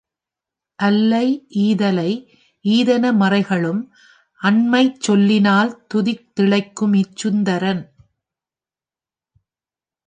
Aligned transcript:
அல்லை 0.79 1.25
ஈதல்லை 1.65 2.11
ஈதென 2.65 3.05
மறைகளும் 3.13 3.81
அன்மைச் 4.41 4.99
சொல்லி 4.99 5.39
னால்துதித் 5.39 6.25
திளைக்குமிச் 6.39 7.15
சுந்தரன். 7.15 7.83